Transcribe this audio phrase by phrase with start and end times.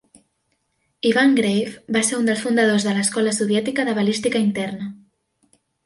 [1.09, 4.93] Ivan Grave va ser un dels fundadors de l'escola soviètica de balística interna.